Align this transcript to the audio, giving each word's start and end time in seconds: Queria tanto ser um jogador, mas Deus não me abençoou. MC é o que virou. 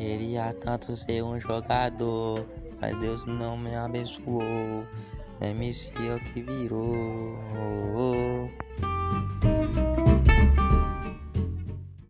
Queria 0.00 0.54
tanto 0.54 0.96
ser 0.96 1.22
um 1.22 1.38
jogador, 1.38 2.48
mas 2.80 2.96
Deus 3.00 3.22
não 3.26 3.54
me 3.58 3.74
abençoou. 3.74 4.86
MC 5.42 5.92
é 6.08 6.14
o 6.14 6.20
que 6.20 6.42
virou. 6.42 7.38